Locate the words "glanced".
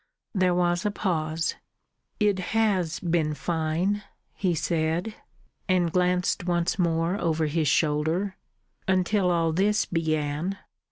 5.91-6.45